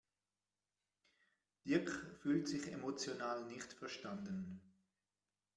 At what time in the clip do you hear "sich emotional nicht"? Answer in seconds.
2.47-3.71